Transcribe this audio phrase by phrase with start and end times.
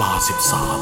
[0.00, 0.80] ลาสิบสาม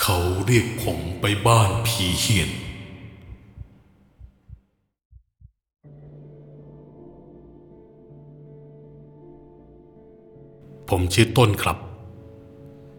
[0.00, 2.50] เขาเรียกผมไปบ้านผีเฮียน
[11.14, 11.78] ชื่อต้นครับ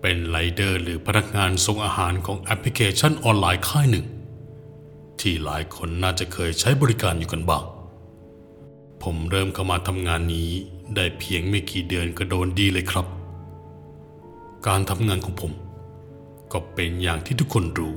[0.01, 4.05] เป็นไรเดอร์หรือพนักงานส่งอาหารของแอปพลิเคชันออนไลน์ค่ายหนึ่ง
[5.19, 7.63] ที่หลายคนน่าจะเคยใช้บริการอยู่กันบ้าง
[9.03, 10.49] ผมเริ่มเข้ามาทำงานนี้
[10.95, 13.05] ได้เพียงไม่กี่เดือนก็โดนดีเลยครับ
[14.67, 15.52] การทำงานของผม
[16.52, 17.93] ก็เป็นอย่างที่ทุกคนรู้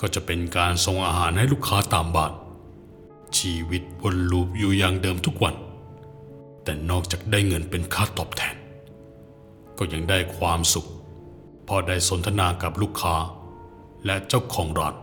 [0.00, 2.32] ก็จะเป็นการส่งอาหารให้ลูกค้าตามบ้าน
[3.38, 5.54] ชีวิตวน loop อยู่อย่างเดิมทุกวัน
[6.64, 8.56] แต่นอกจากได้เงินเป็นค่าตอบแทน
[9.78, 10.88] ก็ยังได้ความสุข
[11.68, 13.16] พอได้สนทนากับลูกค้า
[14.06, 14.94] และเจ้าของร้าน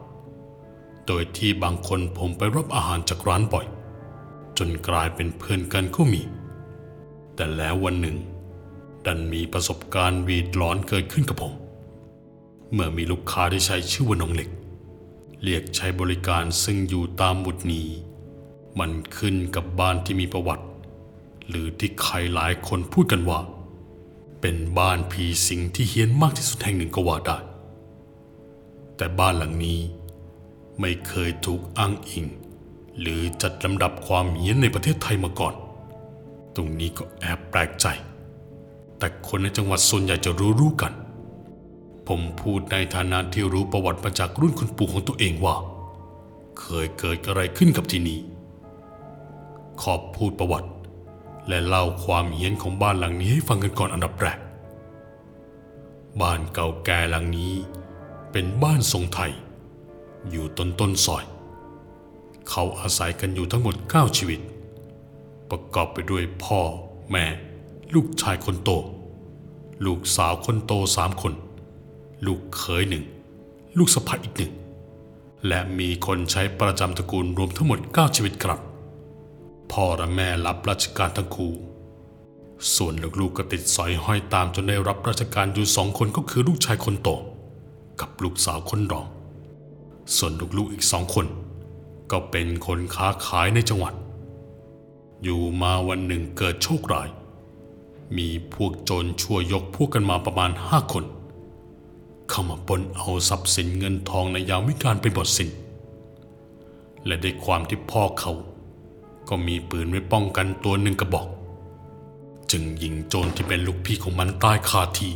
[1.07, 3.65] โดยที่บางคนผมไปรับอาหารจากร้านบ่อย
[4.57, 6.21] จนกลายเป็นเพื่อนกันก็มี
[7.35, 8.17] แต่แล้ววันหนึ่ง
[9.05, 11.53] ดันมีประสบการณ์วีดร้อนเกิดขึ้นกับผม
[12.73, 14.49] เมื่อมีลูกค้าได้ใช้ชื่อว่าน้องเล็ก
[15.43, 17.87] เรียกใช้บริการซึ่งอยู่ตามหมุดนี้
[18.79, 20.65] มันขึ้นกับบ้านที่มีประวัติ
[21.47, 23.39] หรือที่ใครหลายคนพูดกันว่า
[24.41, 27.37] เป็นบ้านผีสิงที่เฮี้ยนมากที่สุดแห่งหนึ่งก็ว่าได้
[28.97, 29.79] แต่บ้านหลังนี้
[30.79, 32.25] ไม่เคยถูกอ้างอิง
[32.99, 35.53] หรือจัดลำดับความเฮี้ยนในประเทศไทยมาก่อน
[36.55, 37.85] ตรงนี้ก็แอบแปลกใจ
[38.97, 40.93] แต่คนในจังหวัดส่วนใหญ่จะรู้รู้กัน
[42.07, 45.55] ผมพูดในฐานะที่รู้ประวัติมาจากรุ่นคุณปู่ของตัวเองว่า
[46.59, 48.19] เคยเกิดอะไรขึ้นกับที่นี่
[49.81, 50.69] ขอบพูดประวัติ
[51.47, 54.39] และเล่าความเฮี้ยนของบ้านหลังนี้ให้ฟังกันก่อนอันดับแรก
[56.21, 57.53] บ้านเก่าแก่หลังนี้
[58.31, 59.31] เป็นบ้านทรงไทย
[60.29, 61.23] อยู่ต้นต้นซอย
[62.49, 64.39] เขาอาศัยกันอยู่ทั้งหมด9ชีวิต
[65.49, 66.59] ประกอบไปด้วยพ่อ
[67.11, 67.25] แม่
[67.93, 68.69] ลูกชายคนโต
[69.85, 71.33] ลูกสาวคนโตสามคน
[72.25, 73.03] ลูกเขยหนึ่ง
[73.77, 74.53] ลูกสะใภ้อีกหนึ่ง
[75.47, 78.59] และมีคนใช้ประจำตระกูลรวมทั้งหมด9ชีวิตครับ
[79.71, 81.53] พ่อและแม่รับราชการทั้งคู่
[82.75, 87.09] ส่วนลูกๆก็ติดสอยห้อยตามจนได้รับราชการอยู่สองคนก็คือลูกชายคนโต
[88.01, 89.07] กับลูกสาวคนรอง
[90.15, 91.25] ส่วนลูกๆอีกสองคน
[92.11, 93.93] ก็เป็นคนค้าขายในจังหวัด
[95.23, 97.09] อยู่มาวันหนึ่งเกิดโชคร้าย
[98.17, 101.05] มีพวกโจรชั่วยกพวกกันมาประมาณห้าคน
[102.29, 105.49] เข้ามาปล้นเอาทรัพย์สินเงินทองในยามวิการเป็นบทสิน
[107.05, 108.31] และด้วยความที่พ่อเขา
[109.33, 111.27] ก็มีปืนไว้ป้องกันตัวหนึ่งกระบอก
[112.51, 115.09] จึงยิงโจรที่เป็นลูกพี่ของมันตายคาที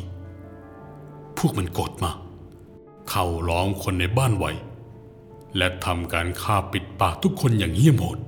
[1.38, 2.18] พวกมันโกรธมาก
[3.09, 4.52] เข้าล้อมคนในบ้านไว้
[5.58, 8.20] และทำการฆ่าปิดปากทุกคนอย่างเหี้ยมโหด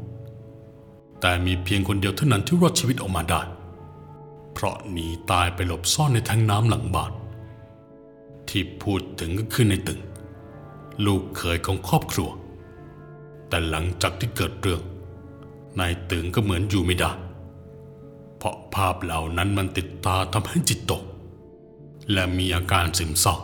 [1.22, 3.42] แต่มีเพียงคนเดียวเท่านั้นที่รอดชีวิตออกมาได้
[4.54, 7.12] เพราะหนีตายไปหลบซ่อนในแทงน้ำหลังบาน
[8.50, 10.00] ที่พูดถึงก็คือในตึง
[11.06, 12.30] ลูกเขยของครอบครัว
[13.50, 14.82] แต่หลังจากที่เกิดเรื่อง
[15.80, 17.12] นายตึงก็เหมือนอยู่ไม่ได้
[18.38, 21.04] เพราะภาพเหล่านั้นมันติดตาทำให้จิตตก
[22.12, 23.36] และมีอาการซึมเศร้า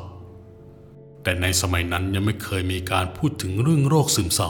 [1.23, 4.50] แต่ในสมัยนั้นยังไม่เคยมีการพูดถึงเรื่องโรคซึมเศร้า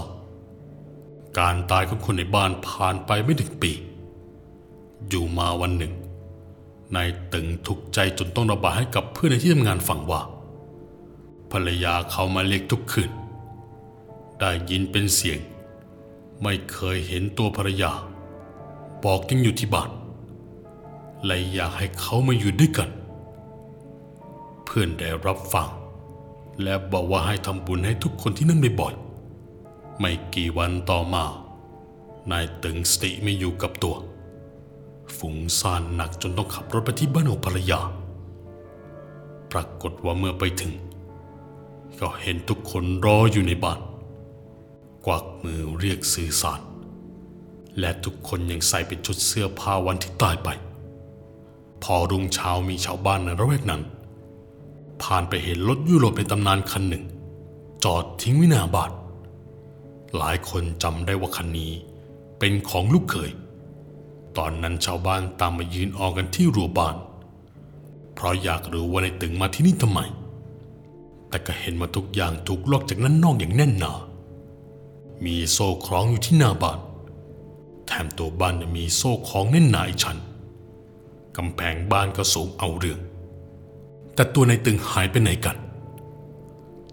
[1.40, 3.72] การตายของคนในบ้านผ่านไปไม่ถึงปี
[5.10, 5.94] อยู่มาวันหนึ่ง
[6.96, 10.22] นายตึงทุกใจจนต้องระบายให้กับเพื่อนในที่ทำงานฟังว่า
[11.52, 13.12] ภรรยาเขามาเรียกทุกคืน
[14.40, 15.40] ได้ยินเป็นเสียง
[16.44, 17.92] ไม่เคยเห็นตัวภรรยา
[19.04, 19.90] บอกยังอยู่ที่บ้าน
[21.26, 22.90] เลยอยากให้เขามาอยู่ด้วยกัน
[24.66, 25.70] เพื่อนได้รับฟัง
[26.64, 31.26] และบอกว่าให้ทำบุญให้ทุกคนที่นั่นบ่อยๆไม่กี่วันต่อมา
[32.32, 33.96] นายตึงสติไม่อยู่กับตัว
[35.18, 37.80] ฝุ่งซ่านหนักจนต้องขับรถไปที่บ้านของภรรยา
[39.52, 40.74] ปรากฏว่าเมื่อไปถึง
[42.00, 43.80] ก็เห็นทุกคนรออยู่ในบ้าน
[45.06, 46.62] กวักมือเรียกสื่อสาร
[47.80, 50.50] และทุกคนยังใส่เป็นชุดเสื้อผ้าวันที่ตายไป
[51.84, 53.82] พอรุ่งเช้ามีชาวบ้านในระแวกนั้น
[55.04, 57.04] ผ่านไปเห็นรถยุโรปเป็นตำนานคันหนึ่ง
[57.84, 58.92] จอดทิ้งวินาบาท
[60.18, 61.72] หลายคนจำได้ว่าคันนี้
[62.40, 63.32] เป็นของลูกเขย
[64.38, 66.96] ตอนนั้นชาวบ้านตามมายืนออกกันที่รั้วบ้าน
[68.14, 70.00] เพราะอยากรู้ว่าในตึงมาที่นี่ทำไม
[71.30, 73.94] แต่ก็เห็นว่าทุกอย่างถูกลอกจากนั้นนอกอย่างแน่นหนา
[75.26, 76.80] มีโซ่คล้องอยู่ที่หน้าบ้าน
[77.88, 80.18] แถมตัวบ้านมีโซ่คล้องแน่นหนาอีกชั้น
[81.38, 83.00] กำแพงบ้านก็สูงเอาเรื่อง
[84.16, 85.58] แต่ตัวในตึงหายไปไหนกัน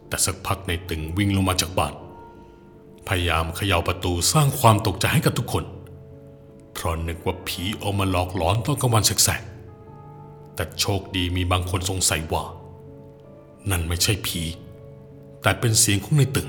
[0.08, 1.94] แต่สักพักในตึงวิ่งลงมาจากบ้าน
[3.08, 5.64] พยายามเขย่าประตูสร้างความตกใจให้กับทุกคน
[6.72, 12.44] เพราะนึกว่าผีออกมาหลอกหลอนตอนกลางวันแสกๆแต่โชคดีมีบางคนสงสัยว่า
[13.70, 14.42] นั่นไม่ใช่ผี
[15.42, 16.48] แต่เป็นเสียงของในตึง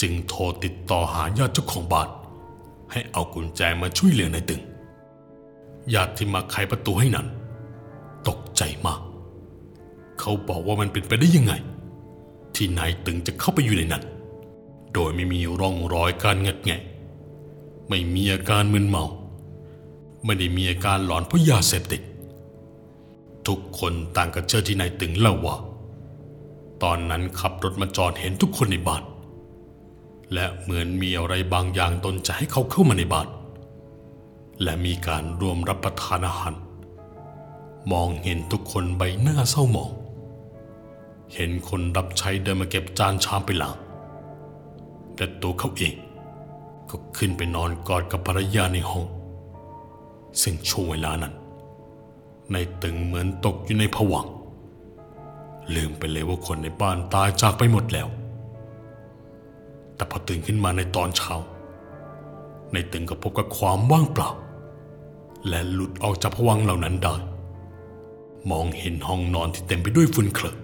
[0.00, 2.08] จึงโทรติดต่อหาญาติเจ้าของบ้าน
[2.92, 4.62] ให้เอากุญแจมาช่วยเหลือในตึง
[5.94, 7.26] ญาติที่มาไขประตูให้นั้น
[8.28, 9.00] ตกใจมาก
[10.20, 11.52] เขาบอกว่ามันเป็นไปได้ยังไง
[12.54, 14.04] ที่นายตึงจะเข้าไปอยู่ในนั้น
[14.94, 16.80] โดยไม่มีร่องรอยการงัดแงะ
[17.88, 19.04] ไม่มีอาการมึนเมา
[20.24, 22.02] ไม่ได้มีอาการหลอนเพราะยาเสพติด
[23.46, 25.56] ทุกคนต่างกับเชื่อที่นายตึงเล่าว่า
[26.82, 29.02] ตอนนั้นขับรถมาจอดเห็นทุกคนในบ้าน
[30.34, 33.28] และเหมือนมีอะไรบางอย่างตนจะให้เขาเข้ามาในบ้าน
[34.62, 36.54] และมีการรวมรับประทานอาหาร
[37.92, 39.90] มองเห็นทุกคนใบหน้าเศร้าหมอง
[41.34, 43.76] เห็นคนรับใช้เดินมาเก็บจานชามไปหล้าง
[45.16, 45.94] แต่ตัวเขาเอง
[46.90, 49.06] ก็ขึ้นไปนอนกอดกับภรรยาในห้อง
[50.42, 51.34] ซึ่งช่วงเวลานั้น
[52.52, 54.26] ในตึงเหมือนตกอยู่ในผวัง
[55.74, 58.08] ลืมไปเลยว่าคนในบ้านตายจากไปหมดแล้ว
[60.00, 61.34] แต่พอตื่นขึ้นมาในตอนเช้า
[62.72, 64.30] ในตึงก็พบกับความว่างเปล่า
[65.48, 67.14] และหลุดออกจากผวังเหล่านั้นได้
[68.50, 70.56] มองเห็นห้องนอนที่เต็มไปด้วยฝุ่นเคลอะ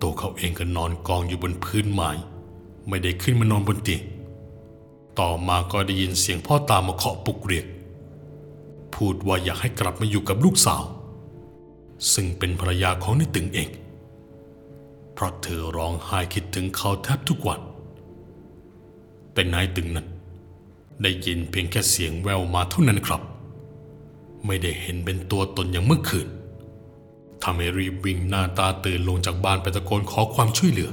[0.00, 2.10] ตัวเขาเองก็นอนกองอยู่บนพื้นไม้
[2.88, 4.02] ไม่ได้ขึ้นมานอนบนเตียง
[5.18, 7.66] ต่อมาก็ได้ยินเสียงพ่อตามมาเคาะปลุกเรียก
[8.94, 10.82] พูดว่าอยากให้กลับมาอยู่กับลูกสาว
[12.12, 13.68] ซึ่งเป็นภรรยาของในตึงเอง
[15.14, 17.60] เพราะเธอร้องไห้คิดถึงเขาแทบทุกวัน
[19.32, 20.08] แต่นายตึงนั้น
[21.02, 23.22] ได้ยินเพียงแค่เสียงแววมาเท่านั้นครับ
[24.46, 26.28] ไม่ได้เห็นเป็นตัวตนอย่างเมื่อคืน
[27.42, 30.90] ทำให้รีบวิ่งหน้าตาตื่นลงจากบ้านไปตะโกนขอความช่วยเหลือ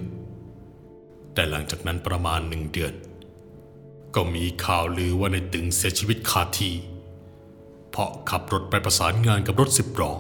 [1.33, 2.93] แต่หลังจากนั้นประมาณหนึ่งเดือน
[4.15, 6.73] ก็มีข่าวลือว่าในตึงเสียชีวิตคาที่
[7.91, 10.11] เพราะขับรถไปประสานงานกับรถสิบล้อ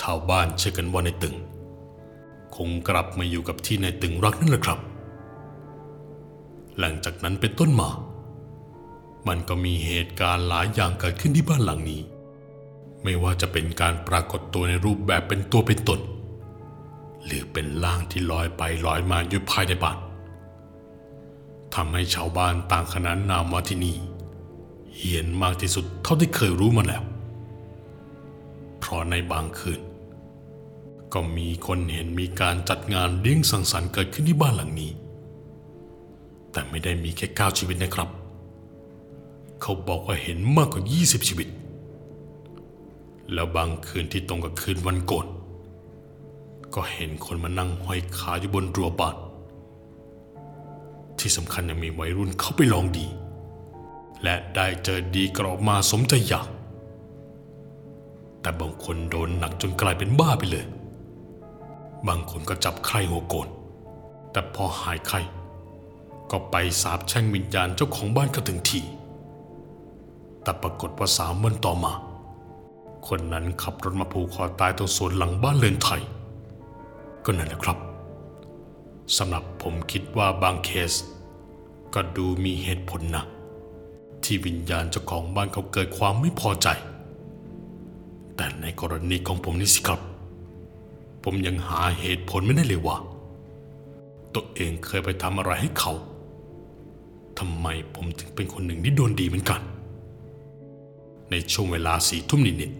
[0.00, 1.36] ชาวบ้านเชื่อกันว่าในตึง
[2.56, 4.78] คงกลับมาอยู่กับที่ในตึงรักนั่นแหละครับ
[6.78, 7.90] หลังจากนั้นเป็นต้นมา
[9.28, 12.00] มันก็มีเหตุการณ์หลายอย่างเกิดขึ้นที่บ้านหลังนี้
[13.02, 16.00] ไม่ว่าจะเป็นการปรากฏตัวในรูปแบบเป็นตัวเป็นตน
[17.24, 19.98] หรือเป็นร่างที่ลอยไปลอยมาอยู่ภายในบ้าน
[21.74, 23.96] ทำให้ชาวบ้านต่างขนานนามว่าที่นี่
[24.96, 27.02] เฮียนมากที่สุดเท่าที่เคยรู้มาแล้ว
[28.78, 29.80] เพราะในบางคืน
[31.12, 34.90] ก็มีคนเห็นมีการจัดงานเลี้ยงสังสรรค์เกิดขึ้นที่บ้านหลังนี้
[36.58, 38.08] แต่ไม่ได้มีแค่เก้าชีวิตนะครับ
[39.62, 41.48] เขาบอกว่าเห็นมากกว่า 20 ชีวิต
[43.32, 45.26] แล้วบางคืนที่ตรงกับคืนวันโกน
[46.74, 49.16] ก็เห็นคนมานั่งห้อยขาอยู่บนรั้วบ้าน
[51.18, 53.06] ที่สำคัญยังมีวัยรุ่นเข้าไปลองดี
[54.22, 56.48] และได้เจอดีกรอบมาสมใจอยาก
[58.40, 60.66] แต่บางคนโดนหนักจนกลายเป็นบ้าไปเลย
[62.08, 63.48] บางคนก็จับไข้หัวโกน
[64.32, 65.22] แต่พอหายไข้
[66.30, 68.80] ก็ไปสาบแช่งวิญญาณเจ้าของบ้านก็ถึงที
[70.42, 71.92] แต่ปรากฏว่าสามวันต่อมา
[73.08, 76.02] คนนั้นขับรถมาผูกคอตายตรงสวนหลังบ้านเรือนไทย
[77.24, 77.78] ก็นั่นแหละครับ
[79.16, 80.92] สำหรับผมคิดว่าบางเคส
[81.94, 83.24] ก็ดูมีเหตุผลนะ
[84.24, 86.68] ที่วิญญาณเจ้าของบ้านเขาเกิดความไม่พอใจ
[88.36, 90.00] แต่ในกรณีของผมนี่สิครับ
[91.24, 92.96] ผมยังหาเหตุผลไม่ได้เลยว่า
[94.34, 95.92] ตัวเองเคยไปทำอะไรให้เขา
[97.38, 99.60] ทำไมผมถึงเป็นคนหนึ่งที่โดนดีเหมือนกัน
[101.30, 102.72] ในช่วงเวลาสี่ทุ่มนิด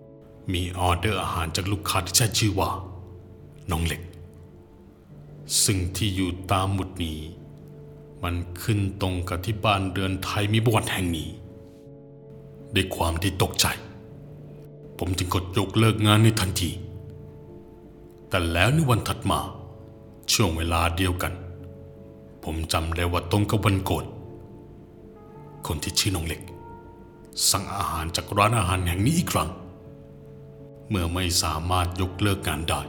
[0.00, 2.70] ๆมีออเดอร์อาหารจากลูกค้าที่ใช้ชื่อว่า
[3.70, 4.02] น้องเล็ก
[5.64, 7.18] ซึ่งที่อยู่ตามหมุดนี้
[8.22, 11.28] มันขึ้นตรงกับที่บ้านเรือนไทยมีประวัติแห่งนี้
[12.74, 13.66] ด้วยความที่ตกใจ
[14.98, 16.70] ผมจึงกดยกเลิกงานในทันที
[18.28, 19.40] แต่แล้วในวันถัดมา
[20.32, 21.32] ช่วงเวลาเดียวกัน
[22.48, 24.04] ผมจำได้ว่าตรงกับวันโกน
[25.66, 26.40] คนที่ชื่อน้องเล็ก
[27.50, 29.50] สั่งอาหารจากร้านอาหารแห่งนี้อีกครั้ง
[30.88, 32.80] เมื่อไม่สามารถยกเลิกงานได้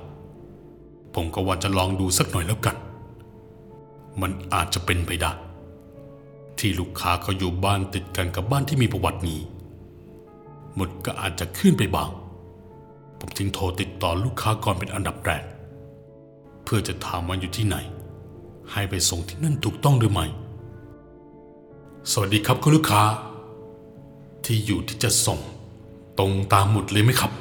[1.14, 2.76] ผมก็ว่าจะลองดูสักหน่อยแล้วกัน
[4.22, 5.32] มันอาจจะเป็นไปได้
[6.60, 9.40] ที่ลูกค้าเขาอยู่บ้านติดกันกับบ้านที่มีประวัตินี้
[10.76, 12.10] หมดก็อาจจะขึ้นไปบาง
[13.20, 15.44] ผมจึงโทรติดต่อลูกค้าก่อนเป็นอันดับแรก
[16.64, 17.78] เพื่อจะถามว่าอยู่ที่ไหน
[18.71, 20.25] ให้ไปส่งที่นั่นถูกต้องหรือไม่
[22.12, 23.03] สวัสดีครับคุณลูกค้า
[24.45, 25.39] ที่อยู่ที่จะส่ง
[26.17, 27.31] ตรงตามหมุดเลยไหมครับ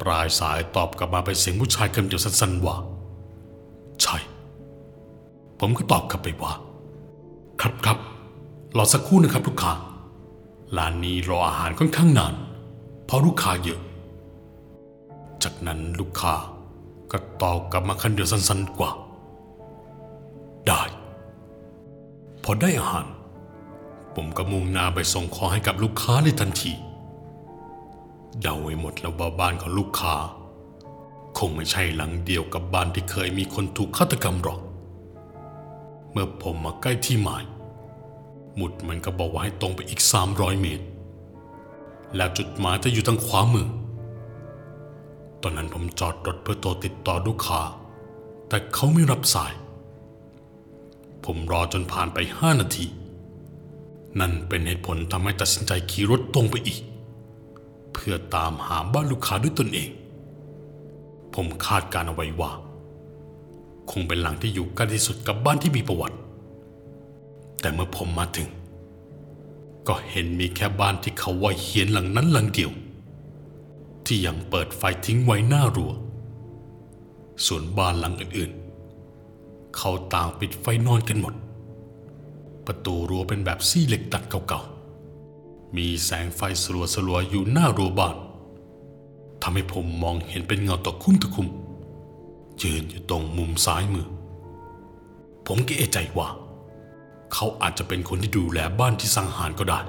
[0.00, 2.76] ปลายสายตอบกลับมาเป็นเสียงผู้ชายคำเดียวสั้นๆว่า
[4.02, 4.16] ใช่
[5.58, 6.52] ผมก็ตอบกลับไปว่า
[7.60, 7.98] ครับครับ
[8.76, 9.72] รอสักครู่นะครับลูกค้า
[10.76, 12.34] ร้านนี้รออาหารค่อนข้างนาน
[13.04, 13.80] เพราะลูกค้าเยอะ
[15.42, 16.34] จากนั้นลูกค้า
[17.10, 18.90] ก็ตอบกลับมาคันเดียวสั้นๆกว่า
[20.68, 20.82] ได้
[22.44, 23.06] พอได้อาหาร
[24.14, 26.72] ผมก็มุ่งหน้าไปส่งของให้กับลูกค้าในทันที
[28.40, 30.14] เดาไว้หมดแล้วว่าบ้านของลูกค้า
[31.38, 34.60] คงไม่ใช่หลังเดียวกับบ้านที่เคยมีคนถูกฆาตกรรมหรอก
[36.12, 37.44] เมื่อผมมาใกล้ที่หมาย
[38.56, 40.84] หมุดมันก็บอกว่าให้ตรงไปอีก 300 เมตร
[42.16, 43.68] แล้วจุดหมายจะอยู่ทางขวามือ
[45.42, 47.60] ตอนนั้นผมจอดรถเพื่อโทรติดต่อลูกค้า
[48.48, 49.52] แต่เขาไม่รับสาย
[51.26, 52.86] ผมรอจนผ่านไปห้านาที
[54.20, 56.80] นั่นเป็นเหตุผลทำให้ตัดสินใจขี่รถตรงไปอีก
[57.92, 59.88] เพื่อตามหาบ้านลูกค้าด้วยตนเอง
[61.34, 62.52] ผมคาดการเอาไว้ว่า
[63.90, 66.16] คงเป็นหลังที่อยู่ใกล้ที่สุดกับบ้านที่มีประวัติ
[67.60, 68.48] แต่เมื่อผมมาถึง
[69.88, 72.70] ก็เห็นมีแค่บ้านที่เขาว่าเฮียนหลังนั้นหลังเดียว
[74.06, 75.92] ที่ยังเปิดไฟทิ้งไว้หน้ารัว
[77.46, 78.65] ส่วนบ้านหลังอื่นๆ
[79.76, 81.34] เขาต่างปิดไฟนอนกันหมด
[82.66, 86.64] ประตูรั้วเป็นแบบซี่เหล็กตัดเก่าๆ มีแสงไฟส
[87.06, 88.16] ลัวๆอยู่หน้ารั้วบ้าน
[89.42, 91.48] ทำให้ผมมองเห็นเป็นเงาตะคุ่มตะคุ่ม
[92.62, 94.06] ยืนอยู่ตรงมุมซ้ายมือ
[95.46, 96.28] ผมก็เอะใจว่า
[97.32, 99.80] เขาอาจจะเป็นคนที่ดูแลบ้านที่สังหารก็ได้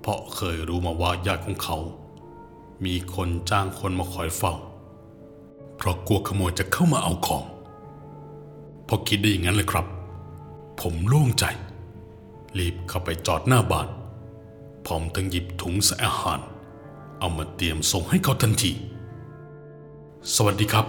[0.00, 1.78] เพราะเคยรู้มาว่าญาติของเขา
[2.84, 4.54] มีคนจ้างคนมาคอยเฝ้า
[5.76, 7.44] เพราะกลัวขโมยจะเข้ามาเอาของ
[8.88, 9.86] พอคิดได้อย่างนั้นเลยครับ
[10.80, 11.44] ผมโล่งใจ
[12.58, 13.88] รีบเข้าไปจอดหน้าบ้าน
[14.86, 16.40] พร้อมทั้งหยิบถุงใส่อาหาร
[17.18, 18.72] เอามาเตรียมส่งให้เขาทันที
[20.34, 20.86] สวัสดีครับ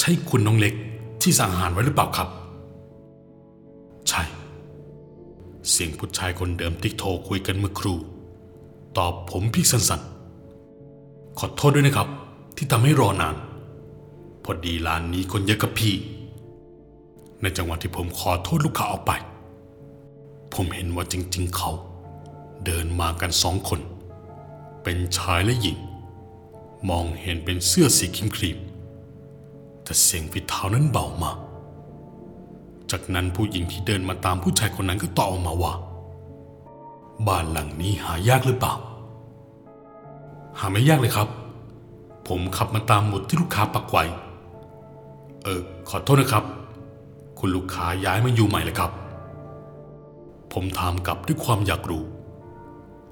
[0.00, 0.74] ใช่คุณน้องเล็ก
[1.22, 2.28] ที่สั่งอาหารไว้หรือเปล่าครับ
[4.08, 4.22] ใช่
[5.70, 7.98] เสียงผู้ชายคนเดิมที่โทรคุยกันเมื่อครู่
[8.98, 12.08] ตอบผมพียงสั้นๆขอโทษด้วยนะครับ
[12.56, 13.36] ที่ทำให้รอนาน
[14.44, 15.94] พอดีร้านนี้คนเยอะกับพี่
[17.44, 19.12] ในจังหวะที่ผมขอโทษลูกค้าออกไป
[20.54, 21.70] ผมเห็นว่าจริง ๆ เขา
[22.64, 23.80] เดินมากันสองคน
[24.82, 25.78] เป็นชายและหญิง
[26.90, 31.38] มองเห็นเป็นเสื้อสีครีมครีมๆแต่เสียงฝีเท้านั้นเบามาก
[32.90, 35.72] จากนั้นผู้หญิงที่เดินมาตามผู้ชายคนนั้นก็ตอบออกมาว่า
[37.26, 38.74] บ้านหลังนี้หายากหรือเปล่า
[40.58, 41.28] หาไม่ยากเลยครับ
[42.28, 44.04] ผมขับมาตามหมุดที่ลูกค้าปักไว้
[45.44, 46.44] เออ ขอโทษนะครับ
[47.46, 48.92] คุณลูกค้าย้ายมาอยู่ใหม่เลยครับ
[50.52, 52.04] ผมถามกลับด้วยความอยากรู้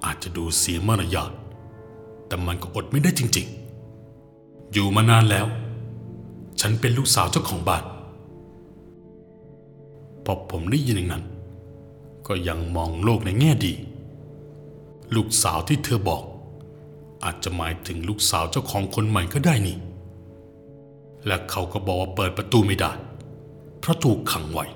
[0.04, 1.32] อาจจะดูเสียมารยาท
[2.26, 3.46] แต่มันก็อดไม่ได้จริง
[4.08, 5.46] ๆ อยู่มานานแล้ว
[6.60, 7.84] ฉันเป็นลูกสาวเจ้าของบ้าน
[10.24, 11.24] พอผมได้ยินอย่างนั้น
[12.26, 13.72] ก็ยังมองโลกในแง่ดี
[15.14, 16.22] ลูกสาวที่เธอบอก
[17.24, 19.76] อาจจะหมายถึงลูกสาวเจ้าของคนใหม่ก็ได้นี่
[21.26, 22.92] และเขาก็บอกว่าเปิดประตูไม่ได้
[23.82, 24.66] เพราะถูกขังไว้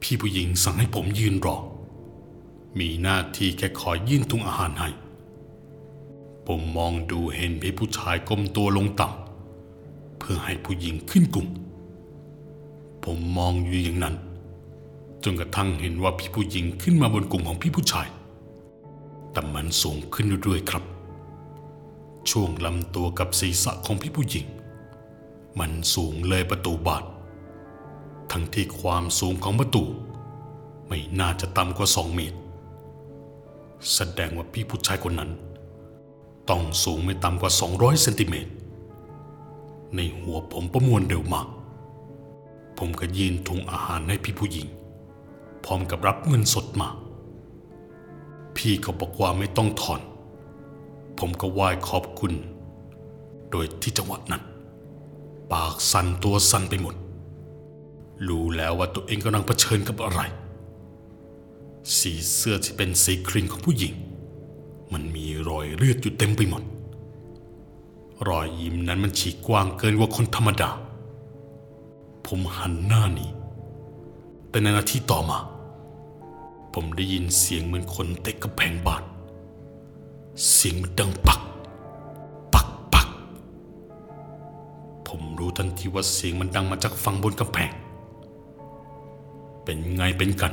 [0.00, 1.56] พี่ผู้หญิงสั่งให้ผมยืนรอ
[2.78, 4.88] มีหน้าที่แค่คอยยื่นถุงอาหารให้
[6.46, 11.48] ผมมองดูเห็นพี่ผู้ชายก้มตัวลงต่ำเพื่อให้ผู้หญิงขึ้นกลุ่ม
[13.04, 14.14] ผมมองอยู่อย่างนั้น
[15.24, 18.08] จนกระทั่งเห็นว่าพี่ผู้หญิงขึ้นมาบนกลุ่มของพี่ผู้ชาย
[19.32, 20.84] แต่มันสูงขึ้นเรื่อยๆครับ
[22.30, 24.46] ช่วงลำตัวกับศีรษะของพี่ผู้หญิง
[25.58, 27.04] มันสูงเลยประตูบาน
[28.32, 29.84] ทั้งที่ความสูงของประตู
[30.88, 32.38] ไม่น่าจะต่ำกว่าสองเมตร
[33.94, 35.30] แสดงว่าพี่ผู้ชายคนนั้น
[36.50, 38.52] ต้องสูงไม่ต่ำกว่า 200เซนติเมตร
[39.96, 41.48] ในหัวผมประมวลเร็วมาก
[42.78, 44.66] ผมก็ยืนถุงอาหารให้พี่ผู้หญิง
[45.64, 46.88] พร้อมกับรับเงินสดมา
[48.56, 50.00] พี่เขาบอกว่าไม่ต้องถอน
[51.18, 52.32] ผมก็ไหว้ขอบคุณ
[53.50, 54.42] โดยที่จังหวะนั้น
[55.52, 56.94] ปากสั่นตัวสั่นไปหมด
[58.28, 60.20] รู้แล้วว่าตัวเองกำลังเผชิญกับอะไร
[61.98, 63.94] สีเสื้อที่เป็นสีครีมของผู้หญิง
[64.92, 66.62] มันมีรอยเลือดอยู่เต็มไปหมด
[68.28, 70.70] รอยยิ้มนั้นมันฉีกกว้างเกินกว่าคนธรรมดา
[72.26, 73.26] ผมหันหน้าหนี
[74.50, 75.38] แต่ในนาทีต่อมา
[76.72, 79.02] ผมได้ยินเสียงเหมือนคนเตะกระแพงบาน
[80.52, 81.40] เสียงมันดังปัก
[82.54, 83.08] ปักปัก
[85.08, 87.70] ผมรู้ทันทีว่าเสียงมันดังมาจากฝั่งบนกำแพง
[89.70, 90.52] เป็นไงเป็นกัน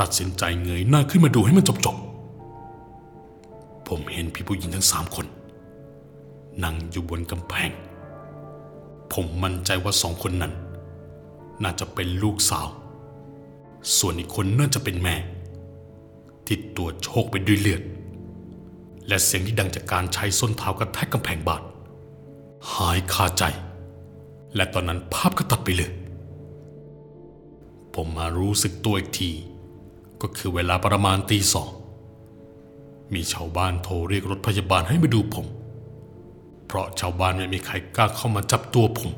[0.00, 5.26] ตัดสินใจเงยหน้าขึ้นมาดูให้มันจบจบๆผมเห็นพี่ผู้หญิงทั้งสามคน
[6.62, 7.70] นั่งอยู่บนกำแพง
[9.12, 10.52] ผมมั่นใจว่าสองคนนั้น
[11.62, 12.66] น่าจะเป็นลูกสาว
[13.98, 15.16] ส่วนอีกคนน่าจะเป็นแม่
[16.46, 17.82] ที่ตัวโชกไปด้วยเลือด
[19.08, 21.62] และเสียงที่ดังจากการใช้ส้นเท้ากระแทกกำแพงบาด
[22.72, 23.44] หายคาใจ
[24.54, 25.92] และตอนนั้นภาพก็ตัดไปเลย
[27.96, 29.30] ผมมารู้สึกตัวอีกที
[30.22, 31.70] ก็คือเวลาประมาณตีสอง
[33.14, 35.46] มีชาวบ้านโทรเรียกรถพยาบาลให้มาดูผม
[36.66, 39.10] เพราะชาวบ้านไม่มีใครกล้าเข้ามาจับตัวผม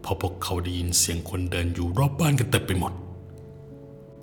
[0.00, 2.92] เพราะพวกเขาได้ยินเสียงคนเดินอยู่รอบบ้านกันเต็มไปหมด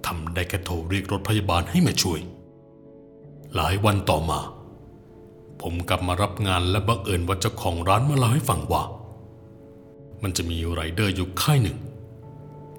[0.06, 2.20] ทำได้แค่โทรเรียกรถพยาบาลให้มาช่วย
[3.56, 4.40] หลายวันต่อมา
[5.62, 8.84] ผมกลับมารับงานและบังเอิญว่าเจ้าของร้านมาเล่าให้ฟังว่า
[10.24, 11.78] มันจะมีไรเดอร์อยู่ค่ายหนึ่ง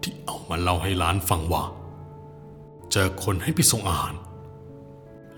[0.02, 1.64] ที่เอามาเล่าให้ร้านฟังว่า
[2.92, 4.14] เจอคนให้ไปส่งอาหาร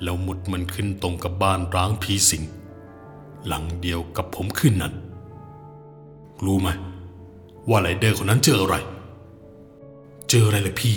[0.03, 2.43] แล้วหมุดมันขึ้นตรงกับบ้านร้างผีสิง
[3.47, 4.95] หลังเดียวกับผมขึ้นนั้น
[6.45, 6.69] รู้ไหม
[7.69, 8.77] ว่าไรเดอร์คนนั้นเจออะไร
[10.31, 10.97] เจออะไรเลยพี่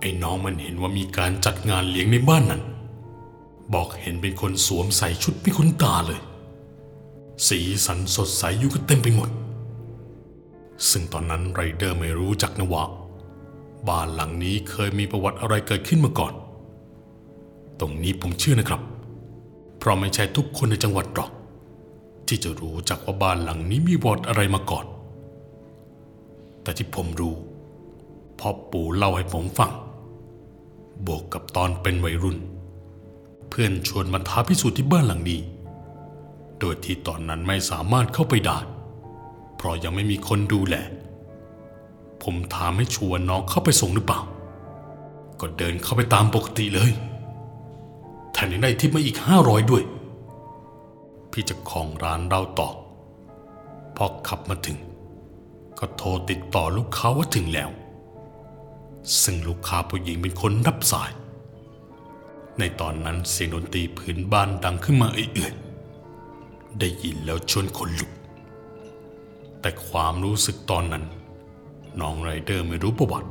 [0.00, 2.62] ไอ้น้องมันเห็นว่ามีการจัดงานเลี้ยงในบ้านนั้น
[3.74, 6.20] บอกเห็นเป็นคนสวมใส่ชุดไม่คุ้นตาเลย
[7.48, 9.30] สีสันสดใสอยู่กันเต็มไปหมด
[10.90, 12.84] ซึ่งตอนนั้นไรเดอร์ไม่รู้จักนะว่า
[13.88, 16.32] บ้านหลังนี้เคยมีประวัติอะไรเกิดขึ้นมาก่อน
[17.80, 18.80] ตรงนี้ผมเชื่อนะครับ
[19.78, 21.30] เพราะไม่ใช่ทุกคนในจังหวัดหรอก
[22.28, 24.86] ที่จะรู้จักว่าบ้านหลังนี้มีประวัติอะไรมาก่อน
[26.62, 27.34] แต่ที่ผมรู้
[28.46, 29.72] พราะปู่เล่าให้ผมฟัง
[31.06, 32.38] บวกกับตอนเป็นวัยรุ่น
[33.48, 35.40] เพื่อนชวนมาท้าพิสูจน์ที่บ้านหลังนี้
[36.58, 38.58] โดยที่ตอนนั้นไม่สามารถเข้าไปได้
[39.64, 40.76] ราะยังไม่มีคนดูแล
[42.22, 44.20] ผมถามให้ชวนน้องเข้าไปส่งหรือเปล่า
[45.40, 46.90] ก็เดินเข้าไปตามปกติเลย
[48.32, 49.82] แถมยังได้ทิปมาอีกห้าร้อยด้วย
[51.30, 52.68] พี่จ้าของร้านเราต่อ
[53.96, 54.78] พอขับมาถึง
[55.78, 57.70] ก็โทรติดต่อลูกค้าว่าถึงแล้ว
[59.22, 61.10] ซึ่งลูกค้าผู้หญิงเป็นคนรับสาย
[62.58, 68.10] ในตอนนั้นเสียงดนตรีพื้นบ้านดังขึ้นมาเอื่อยๆได้ยินแล้วชวนขนลุก
[69.64, 71.04] แต่ความรู้สึกตอนนั้น
[72.00, 73.30] น้องไรเดอร์ไม่รู้ประวัติ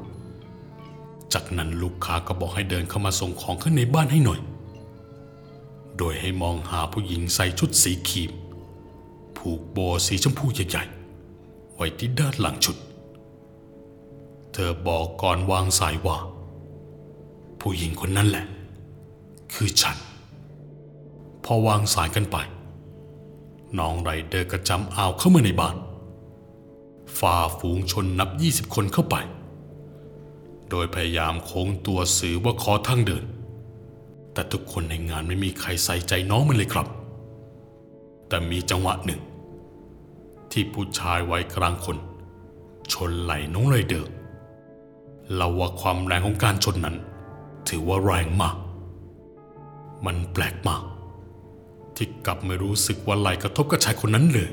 [1.34, 4.40] จากนั้นลูกค้าก็บอกให้เดินเข้ามาส่งของข้างในบ้านให้หน่อย
[5.98, 8.32] โดยให้มองหาผู้หญิงใส่ชุดสีครีม
[9.38, 12.78] ผูกโบว์สีชมพูใหญ่ๆ ไว้ที่ด้านหลังชุด
[14.54, 16.18] เธอบอกก่อนวางสายว่า
[17.60, 18.46] ผู้หญิงคนนั้นแหละ
[19.54, 19.98] คือฉัน
[21.44, 22.38] พอวางสายกันไป
[23.80, 25.78] น้องไรเดอร์ก็จำเอาเข้ามาในบ้าน
[27.20, 29.16] ฝ่าฝูงชนนับ 20 คนเข้าไป
[30.70, 33.24] โดยพยายามโค้งตัวสื่อว่าขอทางเดิน
[34.34, 36.88] แต่ทุกคนในงานไม่มีใครใส่ใจน้องมันเลยครับ
[38.28, 39.22] แต่มีจังหวะหนึ่ง
[40.52, 41.98] ที่ผู้ชายวัยกลางคน
[42.94, 44.12] ชนไหลน้องไรเดอร์
[45.36, 46.96] เราว่าความแรงของการชนนั้น
[47.68, 48.56] ถือว่าแรงมาก
[50.06, 50.84] มันแปลกมาก
[51.96, 54.50] ที่กลับไม่รู้สึกว่าไหลกระทบกับชายคนนั้นเลย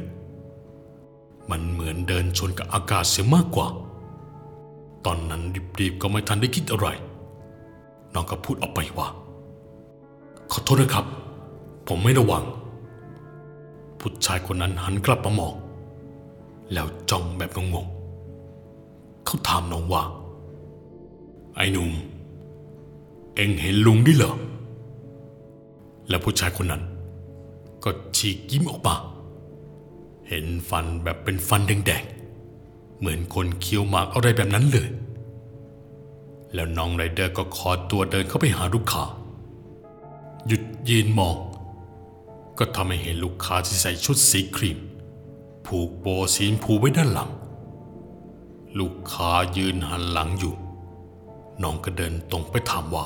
[1.50, 3.66] มันเหมือนเดินชนกับอากาศเสียมากกว่า
[5.06, 5.42] ตอนนั้น
[5.80, 6.88] รีบๆก็ไม่ทันได้คิดอะไร
[8.14, 9.08] น้องก็พูดออกไปว่า
[10.52, 11.06] ขอโทษนะครับ
[11.88, 12.44] ผมไม่ระวัง
[13.98, 15.54] ผู้ชายคนนั้นหันกลับมามอง
[16.72, 20.02] แล้วจ้องแบบงงๆ เขาถามน้องว่า
[21.56, 21.90] ไอ้หนุ่ม
[23.34, 24.34] เอ็งเห็นลุงด้วยเหรอ
[26.08, 26.82] แล้วผู้ชายคนนั้น
[27.84, 28.94] ก็ฉีกยิ้มออกมา
[30.32, 34.88] เห็นฟันแบบเป็นฟันแดงๆ เหมือนคนเคี้ยวหมากอะไรแบบนั้นเลย
[36.54, 39.04] แล้วน้องไรเดอร์ก็ขอตัวเดินเข้าไปหาลูกค้า
[40.46, 41.36] หยุดยืนมอง
[42.58, 44.78] ก็ทำให้เห็นลูกค้าที่ใส่ชุดสีครีม
[45.66, 47.30] ผูกโบสีชมพูไว้ด้านหลัง
[48.78, 50.54] ลูกค้ายืนหันหลังอยู่
[51.62, 53.04] น้องก็เดินตรงไปถามว่า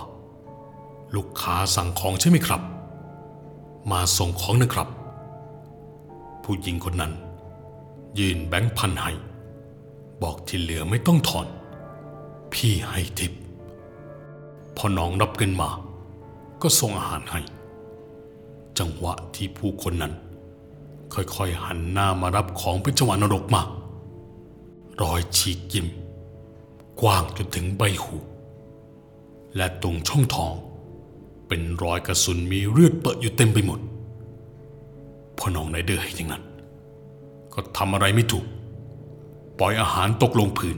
[1.15, 2.63] ลูกค้าสั่งของใช่ไหมครับ
[3.91, 4.89] มาส่งของนะครับ
[6.45, 7.13] ผู้หญิงคนนั้น
[8.19, 9.13] ยืนแบงค์พันให้
[10.23, 11.47] บอกที่เหลือไม่ต้องถอน
[12.53, 13.33] พี่ให้ทิป
[14.77, 15.71] พอน้องรับเงินมา
[16.63, 17.41] ก็ส่งอาหารให้
[18.79, 20.15] จังหวะที่ผู้คนนั้น
[21.15, 23.69] ค่อยๆหันหน้ามารับของเป็นจังหวะนรกมาก
[25.03, 25.87] รอยฉีกยิ้ม
[27.01, 28.17] กว้างจนถึงใบหู
[29.57, 30.55] และตรงช่องท้อง
[31.49, 33.81] เป็นรอยกระสุนมีเลือดเปิดอยู่เต็มไปหมด
[35.39, 36.43] พอน้องไรเดอร์ให้อย่างนั้น
[37.53, 38.45] ก็ทำอะไรไม่ถูก
[39.59, 40.77] ปล่อยอาหารตกลงพื้น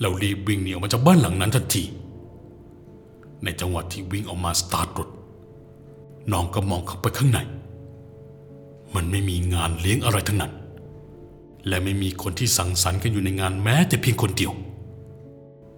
[0.00, 1.84] แล้วรีบวิ่งหนีออกมาจากบ้านหลังนั้นทันที
[3.44, 5.08] ในจังหวะที่วิ่งออกมาสตาร์ทรถ
[6.32, 7.38] น้องก็มองเข้าไปข้างใน
[8.94, 10.52] มันไม่มีงานเลี้ยงอะไรทั้งนั้น
[11.68, 14.52] และไม่มีคนที่สังสรรค์กันอยู่ในงานแม้แต่เพียงคนเดียว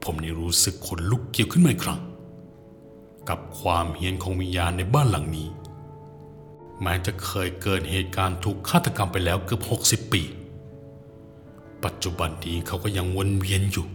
[0.03, 2.01] ผมนี่รู้สึกขนลุกเกี่ยวขึ้นมาอีกครั้ง
[3.29, 5.47] กับความเฮี้ยนของวิญญาณในบ้านหลังนี้
[6.83, 9.61] แม้จะเคยเกิดเหตุการณ์ถูกฆาตกรรมไปแล้วเกือบ
[10.07, 10.23] 60 ปี
[11.85, 13.87] ปัจจุบันนี้เขาก็ยังวนเวียนอยู่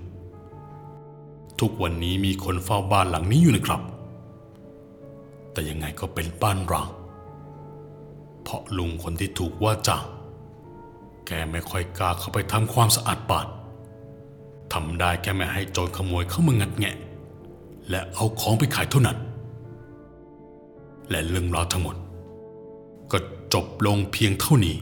[1.60, 3.82] ทุกวันนี้มีคนเฝ้าบ้านหลังนี้อยู่นะครับ
[5.52, 6.89] แต่ยังไงก็เป็นบ้านร้าง
[8.43, 10.06] เพราะลุงคนที่ถูกว่าจ้าง
[11.28, 13.48] แกไม่ค่อยกล้าเข้าไปทำความสะอาดบ้าน
[14.74, 16.96] ทำได้แค่ไม่ให้โจรขโมยเข้ามางัดแงะ
[17.89, 19.17] และเอาของไปขายเท่านั้น
[21.10, 21.96] และเรื่องราวทั้งหมด
[23.13, 23.19] ก็
[23.54, 24.76] จบลงเพียงเท่านี้